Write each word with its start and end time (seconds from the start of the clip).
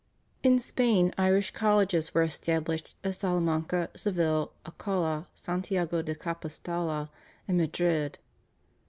In 0.41 0.57
Spain 0.59 1.13
Irish 1.19 1.51
colleges 1.51 2.11
were 2.11 2.23
established 2.23 2.95
at 3.03 3.19
Salamanca, 3.21 3.91
Seville, 3.95 4.51
Alcalá, 4.65 5.27
Santiago 5.35 6.01
de 6.01 6.15
Compostella, 6.15 7.09
and 7.47 7.59
Madrid. 7.59 8.17